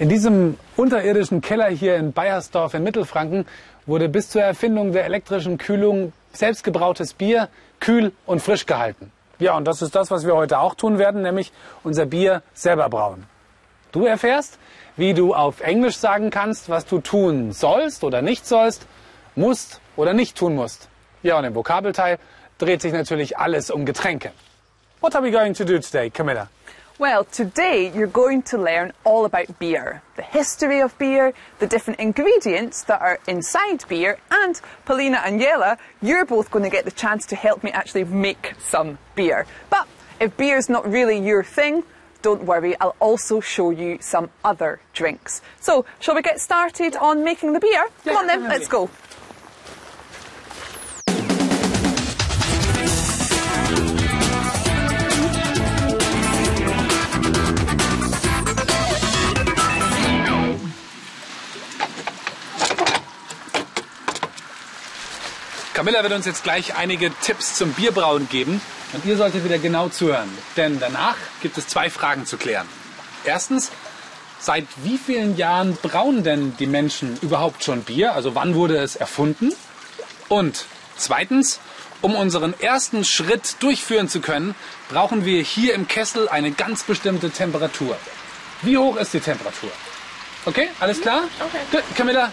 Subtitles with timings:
[0.00, 3.44] In diesem unterirdischen Keller hier in Bayersdorf in Mittelfranken
[3.84, 7.50] wurde bis zur Erfindung der elektrischen Kühlung selbstgebrautes Bier
[7.80, 9.12] kühl und frisch gehalten.
[9.40, 11.52] Ja, und das ist das, was wir heute auch tun werden, nämlich
[11.84, 13.26] unser Bier selber brauen.
[13.92, 14.58] Du erfährst,
[14.96, 18.86] wie du auf Englisch sagen kannst, was du tun sollst oder nicht sollst,
[19.34, 20.88] musst oder nicht tun musst.
[21.22, 22.18] Ja, und im Vokabelteil
[22.56, 24.32] dreht sich natürlich alles um Getränke.
[25.02, 26.48] What are we going to do today, Camilla?
[27.00, 31.98] Well, today you're going to learn all about beer, the history of beer, the different
[31.98, 36.90] ingredients that are inside beer, and Paulina and Yella, you're both going to get the
[36.90, 39.46] chance to help me actually make some beer.
[39.70, 39.88] But
[40.20, 41.84] if beer's not really your thing,
[42.20, 45.40] don't worry, I'll also show you some other drinks.
[45.58, 47.88] So, shall we get started on making the beer?
[48.04, 48.90] Come on then, let's go.
[65.80, 68.60] Camilla wird uns jetzt gleich einige Tipps zum Bierbrauen geben
[68.92, 70.28] und ihr solltet wieder genau zuhören,
[70.58, 72.68] denn danach gibt es zwei Fragen zu klären.
[73.24, 73.70] Erstens,
[74.38, 78.12] seit wie vielen Jahren brauen denn die Menschen überhaupt schon Bier?
[78.12, 79.54] Also wann wurde es erfunden?
[80.28, 80.66] Und
[80.98, 81.60] zweitens,
[82.02, 84.54] um unseren ersten Schritt durchführen zu können,
[84.90, 87.96] brauchen wir hier im Kessel eine ganz bestimmte Temperatur.
[88.60, 89.70] Wie hoch ist die Temperatur?
[90.44, 91.22] Okay, alles klar?
[91.38, 91.60] Okay.
[91.72, 91.84] Good.
[91.96, 92.30] Camilla,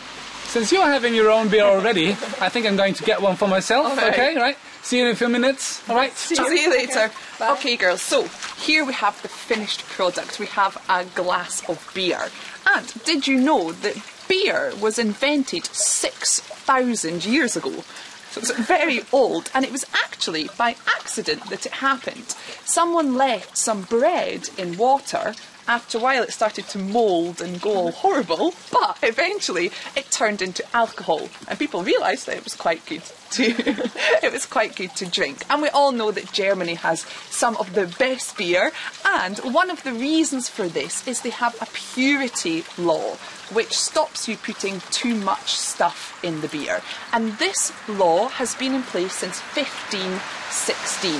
[0.58, 3.47] since you're having your own beer already, I think I'm going to get one for
[3.47, 3.94] myself.
[3.94, 4.09] Okay.
[4.09, 4.58] Okay, right?
[4.81, 5.88] See you in a few minutes.
[5.88, 6.11] All right.
[6.13, 7.11] See you later.
[7.39, 8.23] Okay, girls, so
[8.58, 10.39] here we have the finished product.
[10.39, 12.30] We have a glass of beer.
[12.66, 17.83] And did you know that beer was invented 6,000 years ago?
[18.31, 22.35] So it's very old, and it was actually by accident that it happened.
[22.66, 25.35] Someone left some bread in water.
[25.67, 30.41] After a while, it started to mould and go all horrible, but eventually it turned
[30.41, 33.44] into alcohol, and people realised that it was quite good to
[34.23, 35.44] it was quite good to drink.
[35.50, 38.72] And we all know that Germany has some of the best beer,
[39.06, 43.17] and one of the reasons for this is they have a purity law
[43.51, 46.81] which stops you putting too much stuff in the beer.
[47.13, 51.11] And this law has been in place since 1516.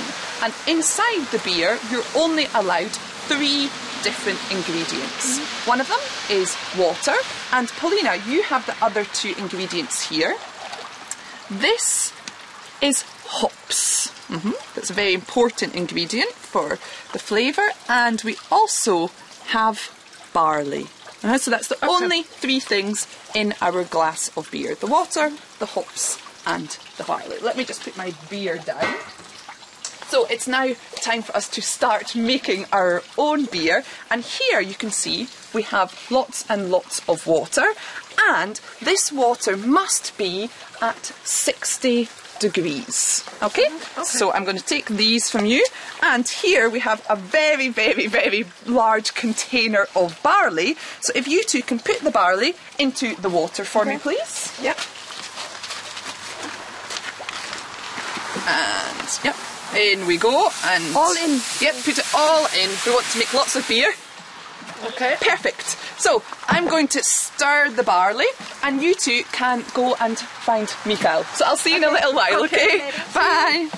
[0.42, 2.92] And inside the beer, you're only allowed
[3.28, 3.70] three
[4.02, 5.38] different ingredients.
[5.66, 6.00] One of them
[6.30, 7.14] is water,
[7.52, 10.36] and Paulina, you have the other two ingredients here.
[11.50, 12.12] This
[12.80, 14.08] is hops.
[14.28, 16.78] hmm That's a very important ingredient for
[17.12, 19.10] the flavour, and we also
[19.48, 19.90] have
[20.32, 20.86] barley.
[21.22, 25.66] Uh, so that's the only three things in our glass of beer the water, the
[25.66, 27.38] hops, and the barley.
[27.42, 28.94] Let me just put my beer down.
[30.08, 33.84] So it's now time for us to start making our own beer.
[34.10, 37.74] And here you can see we have lots and lots of water.
[38.30, 40.48] And this water must be
[40.80, 42.08] at 60
[42.40, 43.22] degrees.
[43.42, 43.66] Okay?
[43.66, 44.00] Mm-hmm.
[44.00, 44.04] okay?
[44.04, 45.66] So I'm going to take these from you.
[46.02, 50.76] And here we have a very, very, very large container of barley.
[51.00, 54.58] So if you two can put the barley into the water for me, please.
[54.62, 54.78] Yep.
[58.48, 59.36] And yep,
[59.76, 60.48] in we go.
[60.64, 61.40] And All in.
[61.60, 62.70] Yep, put it all in.
[62.86, 63.92] We want to make lots of beer.
[64.84, 65.16] Okay.
[65.20, 65.76] Perfect.
[66.00, 68.26] So I'm going to stir the barley,
[68.62, 71.24] and you two can go and find Mikael.
[71.34, 72.44] So I'll see you in a little while.
[72.44, 72.90] Okay, Okay.
[73.14, 73.68] Bye.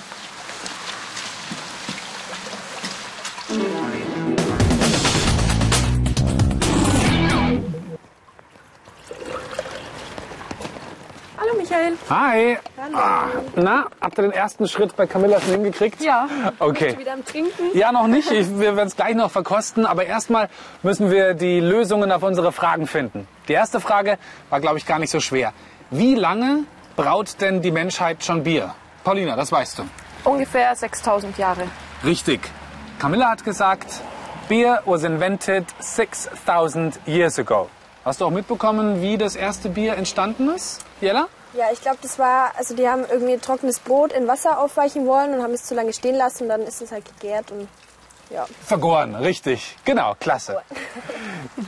[11.71, 11.97] Michael.
[12.09, 12.57] Hi.
[12.93, 16.01] Ah, na, habt ihr den ersten Schritt bei Camilla schon hingekriegt?
[16.01, 16.27] Ja.
[16.59, 16.97] Okay.
[16.97, 17.69] Wieder am Trinken.
[17.73, 18.29] Ja, noch nicht.
[18.29, 19.85] Ich, wir werden es gleich noch verkosten.
[19.85, 20.49] Aber erstmal
[20.83, 23.25] müssen wir die Lösungen auf unsere Fragen finden.
[23.47, 24.17] Die erste Frage
[24.49, 25.53] war, glaube ich, gar nicht so schwer.
[25.91, 26.65] Wie lange
[26.97, 28.75] braut denn die Menschheit schon Bier?
[29.05, 29.83] Paulina, das weißt du.
[30.25, 31.63] Ungefähr 6000 Jahre.
[32.03, 32.41] Richtig.
[32.99, 34.01] Camilla hat gesagt,
[34.49, 37.69] Beer was invented 6000 years ago.
[38.03, 40.83] Hast du auch mitbekommen, wie das erste Bier entstanden ist?
[40.99, 41.27] Jella?
[41.53, 45.33] Ja, ich glaube, das war, also die haben irgendwie trockenes Brot in Wasser aufweichen wollen
[45.33, 47.67] und haben es zu lange stehen lassen und dann ist es halt gegärt und
[48.29, 48.45] ja.
[48.65, 49.77] Vergoren, richtig.
[49.83, 50.61] Genau, klasse.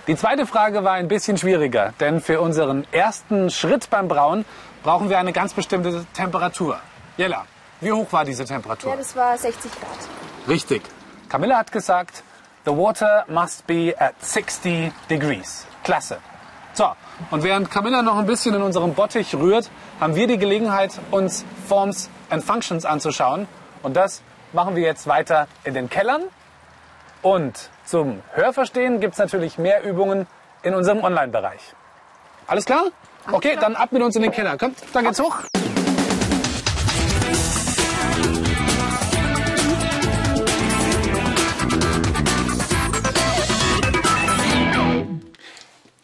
[0.08, 4.46] Die zweite Frage war ein bisschen schwieriger, denn für unseren ersten Schritt beim Brauen
[4.82, 6.80] brauchen wir eine ganz bestimmte Temperatur.
[7.18, 7.46] Jella,
[7.82, 8.92] wie hoch war diese Temperatur?
[8.92, 10.48] Ja, das war 60 Grad.
[10.48, 10.84] Richtig.
[11.28, 12.24] Camilla hat gesagt,
[12.66, 15.68] the water must be at 60 degrees.
[15.84, 16.20] Klasse.
[16.74, 16.94] So,
[17.32, 19.70] und während Camilla noch ein bisschen in unserem Bottich rührt,
[20.00, 23.48] haben wir die Gelegenheit, uns Forms and Functions anzuschauen.
[23.82, 24.22] Und das
[24.52, 26.24] machen wir jetzt weiter in den Kellern.
[27.22, 30.28] Und zum Hörverstehen gibt es natürlich mehr Übungen
[30.62, 31.62] in unserem Online-Bereich.
[32.48, 32.86] Alles klar?
[33.32, 34.58] Okay, dann ab mit uns in den Keller.
[34.58, 35.44] Kommt, da geht's hoch.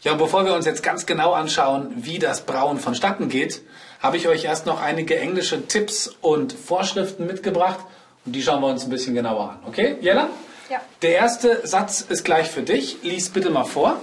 [0.02, 3.60] Ja, und bevor wir uns jetzt ganz genau anschauen, wie das Brauen vonstatten geht,
[4.00, 7.80] habe ich euch erst noch einige englische Tipps und Vorschriften mitgebracht
[8.24, 9.58] und die schauen wir uns ein bisschen genauer an.
[9.66, 10.30] Okay, Jella?
[10.70, 10.80] Ja.
[11.02, 13.02] Der erste Satz ist gleich für dich.
[13.02, 14.00] Lies bitte mal vor.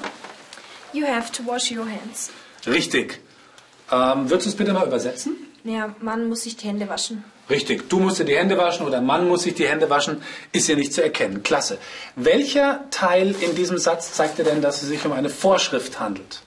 [0.94, 2.30] You have to wash your hands.
[2.68, 3.20] Richtig.
[3.92, 5.36] Ähm, würdest du es bitte mal übersetzen?
[5.64, 7.24] Ja, man muss sich die Hände waschen.
[7.50, 10.22] Richtig, du musst dir die Hände waschen oder Mann muss sich die Hände waschen,
[10.52, 11.44] ist hier nicht zu erkennen.
[11.44, 11.78] Klasse.
[12.16, 16.42] Welcher Teil in diesem Satz zeigt dir denn, dass es sich um eine Vorschrift handelt?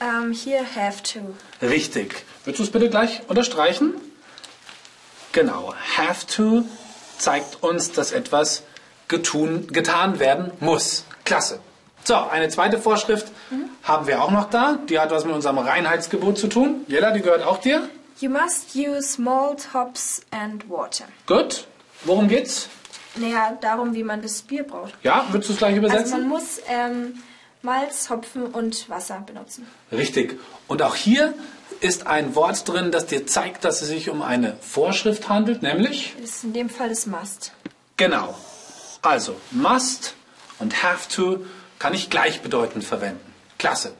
[0.00, 1.34] Ähm, hier have to.
[1.66, 2.24] Richtig.
[2.44, 3.94] Würdest du es bitte gleich unterstreichen?
[5.32, 5.74] Genau.
[5.96, 6.64] Have to
[7.18, 8.62] zeigt uns, dass etwas
[9.08, 11.04] getun, getan werden muss.
[11.24, 11.60] Klasse.
[12.04, 13.26] So, eine zweite Vorschrift
[13.82, 14.78] haben wir auch noch da.
[14.88, 16.84] Die hat was mit unserem Reinheitsgebot zu tun.
[16.88, 17.88] Jella, die gehört auch dir.
[18.20, 21.04] You must use malt, hops and water.
[21.26, 21.66] Gut.
[22.04, 22.68] Worum geht's?
[23.16, 24.92] Naja, darum, wie man das Bier braut.
[25.02, 26.10] Ja, würdest du es gleich Also übersetzen?
[26.20, 27.22] man muss ähm,
[27.62, 29.66] Malz, Hopfen und Wasser benutzen.
[29.90, 30.38] Richtig.
[30.68, 31.34] Und auch hier
[31.80, 36.14] ist ein Wort drin, das dir zeigt, dass es sich um eine Vorschrift handelt, nämlich
[36.20, 37.52] Das ist in dem Fall das Must.
[37.96, 38.34] genau.
[39.02, 40.14] Also must
[40.58, 41.44] und have to
[41.78, 43.32] kann ich gleichbedeutend verwenden.
[43.58, 43.94] Klasse.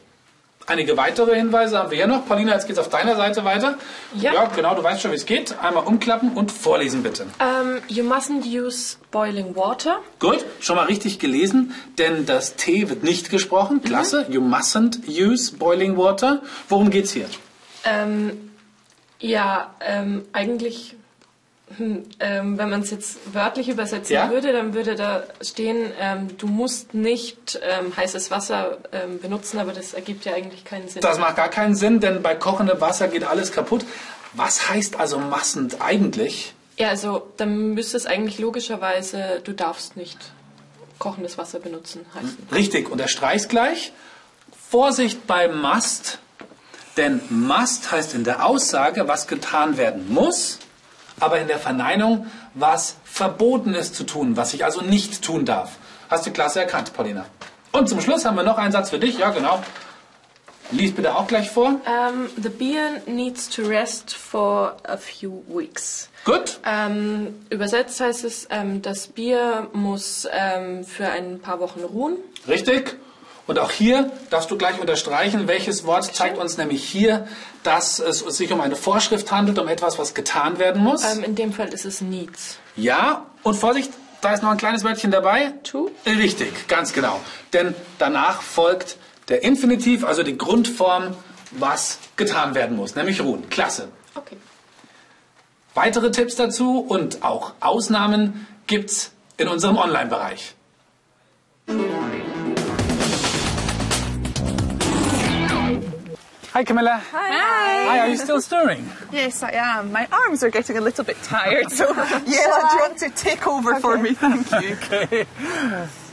[0.71, 2.29] Einige weitere Hinweise haben wir hier noch.
[2.29, 3.77] Paulina, jetzt geht's auf deiner Seite weiter.
[4.15, 4.45] Ja.
[4.55, 5.59] genau, du weißt schon, wie es geht.
[5.61, 7.27] Einmal umklappen und vorlesen bitte.
[7.41, 9.99] Um, you mustn't use boiling water.
[10.21, 13.83] Gut, schon mal richtig gelesen, denn das T wird nicht gesprochen.
[13.83, 14.27] Klasse.
[14.29, 16.41] You mustn't use boiling water.
[16.69, 17.27] Worum geht's hier?
[17.83, 18.53] Ähm,
[19.19, 20.95] ja, ähm, eigentlich,
[21.79, 24.31] ähm, wenn man es jetzt wörtlich übersetzen Ja?
[24.31, 29.73] würde, dann würde da stehen, ähm, du musst nicht ähm, heißes Wasser ähm, benutzen, aber
[29.73, 31.03] das ergibt ja eigentlich keinen Sinn.
[31.03, 33.85] Das macht gar keinen Sinn, denn bei kochendem Wasser geht alles kaputt.
[34.33, 36.55] Was heißt also massend eigentlich?
[36.81, 40.19] ja, also dann müsste es eigentlich logischerweise, du darfst nicht
[40.99, 42.39] kochendes Wasser benutzen heißen.
[42.53, 43.93] Richtig, unterstreich's gleich.
[44.71, 46.19] Vorsicht bei must,
[46.97, 50.59] denn must heißt in der Aussage, was getan werden muss,
[51.21, 55.77] aber in der Verneinung, was verboten ist zu tun, was ich also nicht tun darf.
[56.09, 57.27] Hast du klasse erkannt, Paulina.
[57.73, 59.19] Und zum Schluss haben wir noch einen Satz für dich.
[59.19, 59.63] Ja, genau.
[60.73, 61.69] Lies bitte auch gleich vor.
[61.69, 66.09] Um, the beer needs to rest for a few weeks.
[66.25, 66.61] Gut.
[66.65, 72.17] Ähm, übersetzt heißt es, ähm, das Bier muss ähm, für ein paar Wochen ruhen.
[72.47, 72.97] Richtig.
[73.51, 77.27] Und auch hier darfst du gleich unterstreichen, welches Wort zeigt uns nämlich hier,
[77.65, 81.03] dass es sich um eine Vorschrift handelt, um etwas, was getan werden muss.
[81.03, 82.59] Ähm, in dem Fall ist es needs.
[82.77, 85.55] Ja, und Vorsicht, da ist noch ein kleines Wörtchen dabei.
[85.65, 85.91] To?
[86.07, 87.19] Richtig, ganz genau.
[87.53, 88.99] Denn danach folgt
[89.29, 91.17] der Infinitiv, also die Grundform,
[91.51, 93.51] was getan werden muss, nämlich ruhen.
[93.51, 93.89] Klasse.
[94.15, 94.37] Okay.
[95.75, 100.55] Weitere Tipps dazu und auch Ausnahmen gibt's in unserem Online-Bereich.
[106.61, 107.01] Hi Camilla.
[107.13, 107.89] Hi.
[107.89, 108.85] Hi, are you still stirring?
[109.11, 109.93] Yes, I am.
[109.93, 113.47] My arms are getting a little bit tired, so yeah, do you want to take
[113.47, 114.13] over for me?
[114.13, 114.77] Thank you.
[114.93, 115.27] Okay.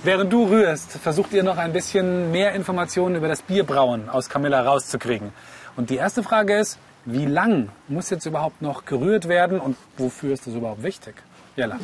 [0.05, 4.61] Während du rührst, versucht ihr noch ein bisschen mehr Informationen über das Bierbrauen aus Camilla
[4.61, 5.33] rauszukriegen.
[5.75, 10.31] Und die erste Frage ist, wie lang muss jetzt überhaupt noch gerührt werden und wofür
[10.31, 11.15] ist das überhaupt wichtig?
[11.57, 11.77] Jella.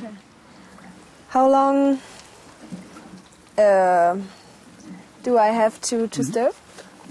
[1.34, 2.00] How long
[3.58, 4.15] uh,
[5.25, 6.51] do I have to, to stir?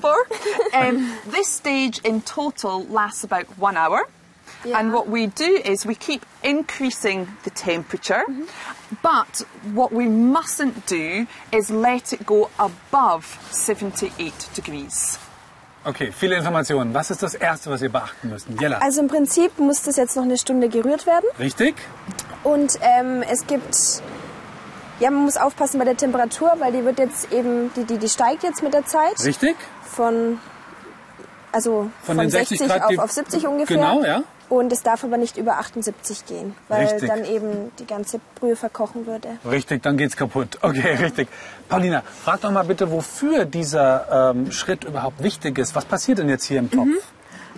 [0.02, 0.26] Four.
[0.74, 4.08] Um, this stage in total lasts about one hour.
[4.64, 4.78] Yeah.
[4.78, 8.22] And what we do is we keep increasing the temperature,
[9.02, 9.44] but
[9.74, 15.18] what we mustn't do is let it go above 78 degrees.
[15.84, 16.94] Okay, viele Informationen.
[16.94, 18.46] Was ist das Erste, was ihr beachten müsst?
[18.60, 18.78] Jella.
[18.78, 21.26] Also im Prinzip muss das jetzt noch eine Stunde gerührt werden.
[21.40, 21.74] Richtig?
[22.44, 24.02] Und ähm, es gibt,
[25.02, 28.08] ja, man muss aufpassen bei der Temperatur, weil die wird jetzt eben, die, die, die
[28.08, 29.56] steigt jetzt mit der Zeit Richtig?
[29.82, 30.38] von,
[31.50, 33.76] also Von von, den 60 60 Grad auf, auf 70 ungefähr.
[33.76, 34.22] Genau, ja.
[34.48, 37.08] Und es darf aber nicht über 78 gehen, weil Richtig.
[37.08, 39.38] dann eben die ganze Brühe verkochen würde.
[39.50, 40.58] Richtig, dann geht's kaputt.
[40.62, 41.28] Okay, richtig.
[41.68, 45.74] Paulina, frag doch mal bitte, wofür dieser ähm, Schritt überhaupt wichtig ist.
[45.74, 46.90] Was passiert denn jetzt hier im Topf?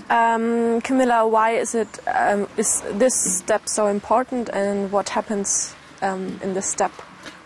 [0.08, 6.40] Um, Camilla, why is it um, is this step so important, and what happens um,
[6.42, 6.90] in this step?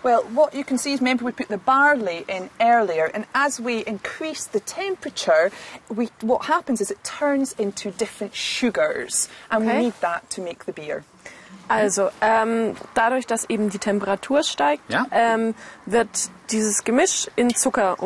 [0.02, 3.58] Well, what you can see is remember we put the barley in earlier, and as
[3.60, 5.50] we increase the temperature,
[5.88, 9.76] we, what happens is it turns into different sugars, and Okay.
[9.76, 11.02] we need that to make the beer.
[11.68, 15.06] Also ähm, dadurch, dass eben die Temperatur steigt, Ja.
[15.10, 16.08] ähm, wird
[16.50, 17.96] dieses Gemisch in Zucker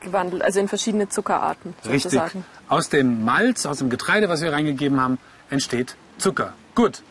[0.00, 2.02] gewandelt, also in verschiedene Zuckerarten Richtig.
[2.02, 2.44] sozusagen.
[2.68, 5.18] Aus dem Malz, aus dem Getreide, was wir reingegeben haben,
[5.50, 6.54] entsteht Zucker.
[6.74, 7.02] Gut.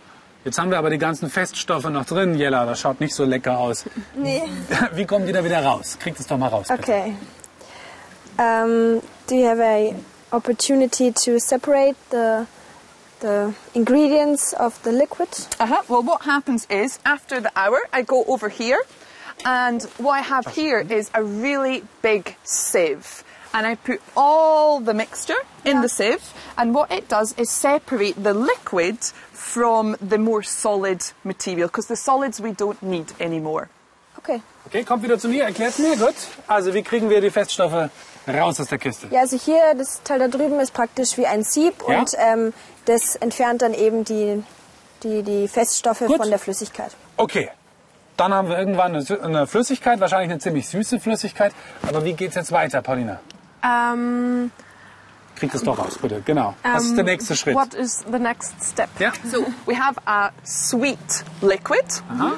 [0.45, 2.35] Jetzt haben wir aber die ganzen Feststoffe noch drin.
[2.35, 3.85] Jella, das schaut nicht so lecker aus.
[4.15, 4.43] Nee.
[4.93, 5.97] Wie kommen die da wieder raus?
[5.99, 6.83] Kriegt es doch mal raus, bitte.
[6.83, 7.15] Okay.
[8.37, 9.95] Um, do you have a
[10.31, 12.45] opportunity to separate the
[13.21, 15.29] the ingredients of the liquid?
[15.59, 15.81] Uh-huh.
[15.87, 18.79] Well, what happens is after the hour, I go over here,
[19.45, 23.23] and what I have here is a really big sieve.
[23.55, 26.21] And I put all the mixture in the sieve,
[26.57, 28.97] and what it does is separate the liquid
[29.31, 33.69] from the more solid material, because the solids we don't need anymore.
[34.17, 34.41] Okay.
[34.67, 35.95] Okay, kommt wieder zu mir, erklärt mir.
[35.95, 36.15] Gut.
[36.47, 37.89] Also, wie kriegen wir die Feststoffe
[38.27, 39.07] raus aus der Kiste?
[39.09, 41.99] Ja, also hier, das Teil da drüben ist praktisch wie ein Sieb Ja.
[41.99, 42.53] und ähm,
[42.85, 44.43] das entfernt dann eben die,
[45.03, 46.17] die, die Feststoffe Gut.
[46.17, 46.91] von der Flüssigkeit.
[47.15, 47.49] Okay.
[48.17, 51.53] Dann haben wir irgendwann eine, Flüssigkeit, wahrscheinlich eine ziemlich süße Flüssigkeit.
[51.87, 53.19] Aber wie geht's jetzt weiter, Paulina?
[53.65, 54.51] Ähm,
[55.35, 56.21] Kriegt es doch raus, bitte.
[56.25, 56.53] Genau.
[56.63, 57.55] Was ist ähm, der nächste Schritt?
[57.55, 58.89] What is the next step?
[58.99, 59.11] Ja?
[59.29, 61.83] So we have a sweet liquid.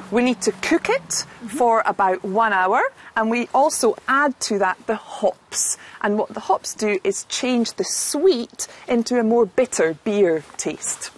[0.09, 2.81] We need to cook it for about one hour,
[3.13, 5.77] and we also add to that the hops.
[6.01, 11.11] And what the hops do is change the sweet into a more bitter beer taste.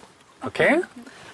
[0.44, 0.82] Okay.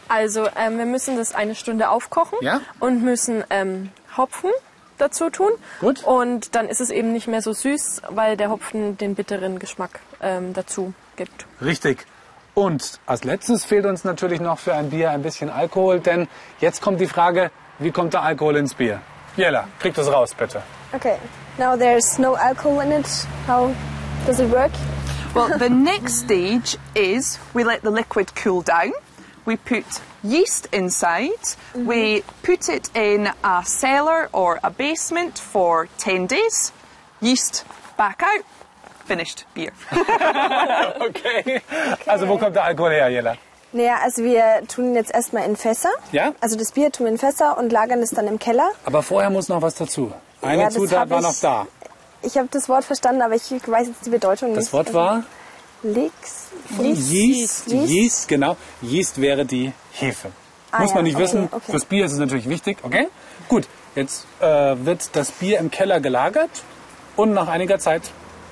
[0.08, 2.60] Also ähm, wir müssen das eine Stunde aufkochen Ja.
[2.78, 4.50] und müssen ähm, Hopfen
[4.98, 5.50] dazu tun.
[5.80, 6.04] Gut.
[6.04, 10.00] Und dann ist es eben nicht mehr so süß, weil der Hopfen den bitteren Geschmack
[10.20, 11.46] ähm, dazu gibt.
[11.62, 12.06] Richtig.
[12.54, 16.26] Und als letztes fehlt uns natürlich noch für ein Bier ein bisschen Alkohol, denn
[16.58, 19.02] jetzt kommt die Frage, wie kommt der Alkohol ins Bier?
[19.36, 20.62] Jella, krieg das raus, bitte.
[20.94, 21.18] Okay.
[21.58, 23.06] Now there's no alcohol in it.
[23.46, 23.74] How
[24.26, 24.72] does it work?
[25.34, 28.92] Well, the next stage is we let the liquid cool down.
[29.46, 29.84] We put
[30.24, 31.56] yeast inside.
[31.74, 36.72] We put it in a cellar or a basement for 10 days.
[37.20, 37.64] Yeast
[37.96, 38.44] back out.
[39.06, 39.72] Finished beer.
[41.00, 41.60] Okay.
[42.06, 43.36] Also wo kommt der Alkohol her, Jella?
[43.72, 45.90] Naja, also wir tun ihn jetzt erstmal in Fässer.
[46.12, 46.32] Ja?
[46.40, 48.70] Also das Bier tun wir in Fässer und lagern es dann im Keller.
[48.84, 50.12] Aber vorher muss noch was dazu.
[50.42, 51.66] Eine Ja, das Zutat war ich- noch da.
[52.22, 54.60] Ich habe das Wort verstanden, aber ich weiß jetzt die Bedeutung nicht.
[54.62, 55.22] Das Wort war
[55.94, 56.48] Leaks.
[56.78, 57.68] Yeast.
[57.68, 58.56] Yeast, genau.
[58.82, 60.30] Yeast wäre die Hefe.
[60.70, 61.48] Ah, Muss man ja, nicht okay, wissen.
[61.50, 61.70] okay.
[61.70, 62.78] Fürs Bier ist es natürlich wichtig.
[62.82, 63.08] Okay?
[63.48, 63.68] Gut.
[63.94, 64.44] Jetzt äh,
[64.84, 66.50] wird das Bier im Keller gelagert
[67.16, 68.02] und nach einiger Zeit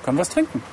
[0.03, 0.63] können wir es trinken.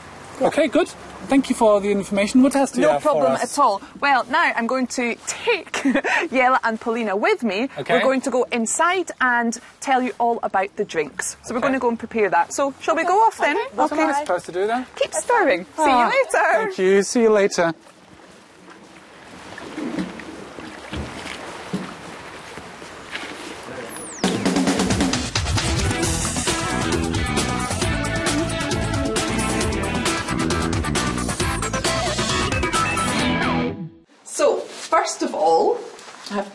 [0.41, 0.89] Okay, good.
[1.29, 2.43] Thank you for the information.
[2.43, 3.43] What else do you No have for problem us?
[3.59, 3.81] at all.
[4.01, 5.83] Well, now I'm going to take
[6.31, 7.69] Yella and Paulina with me.
[7.79, 7.95] Okay.
[7.95, 11.37] We're going to go inside and tell you all about the drinks.
[11.45, 12.53] So we're going to go and prepare that.
[12.53, 13.57] So shall we go off then?
[13.57, 13.77] Okay.
[13.77, 14.87] What am I supposed to do then?
[14.97, 15.65] Keep stirring.
[15.65, 16.65] See Ah, you later.
[16.67, 17.03] Thank you.
[17.03, 17.73] See you later.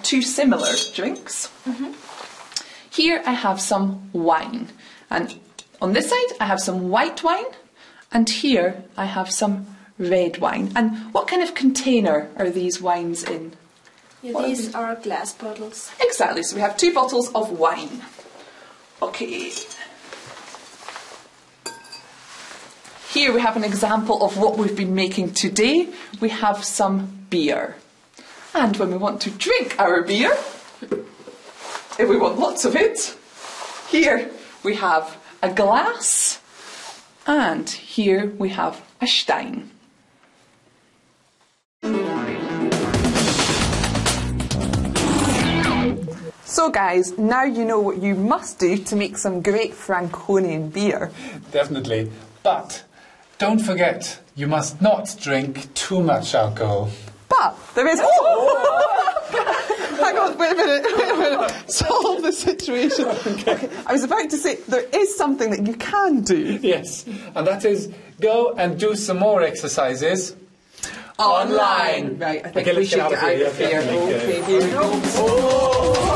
[0.07, 1.51] Two similar drinks.
[2.89, 4.69] Here I have some wine,
[5.09, 5.37] and
[5.81, 7.51] on this side I have some white wine,
[8.11, 9.67] and here I have some
[9.99, 10.71] red wine.
[10.75, 13.53] And what kind of container are these wines in?
[14.21, 15.91] What are these are glass bottles.
[15.99, 18.01] Exactly, so we have two bottles of wine.
[19.01, 19.51] Okay.
[23.11, 25.89] Here we have an example of what we've been making today.
[26.21, 27.75] We have some beer.
[28.59, 30.31] And when we want to drink our beer,
[31.99, 33.15] if we want lots of it,
[33.87, 34.31] here
[34.63, 36.41] we have a glass
[37.27, 39.69] and here we have a stein.
[46.43, 51.11] So, guys, now you know what you must do to make some great Franconian beer.
[51.51, 52.11] Definitely.
[52.41, 52.83] But
[53.37, 56.89] don't forget, you must not drink too much alcohol.
[57.29, 57.99] But there is.
[58.01, 58.83] Oh!
[59.99, 61.71] Hang on, wait a minute, wait a minute.
[61.71, 63.05] Solve the situation.
[63.05, 63.69] Okay.
[63.85, 66.59] I was about to say there is something that you can do.
[66.61, 67.05] Yes,
[67.35, 67.91] and that is
[68.21, 70.35] go and do some more exercises
[71.19, 72.17] online.
[72.19, 73.81] Right, I think Okay, we should get out of here.
[73.81, 73.81] here.
[73.81, 74.81] Okay, here we go.
[74.83, 76.06] Oh!